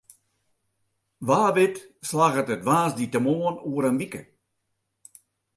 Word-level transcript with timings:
Wa 1.27 1.39
wit 1.55 1.75
slagget 2.09 2.53
it 2.55 2.65
woansdeitemoarn 2.67 3.61
oer 3.71 3.83
in 3.89 3.99
wike. 4.01 4.21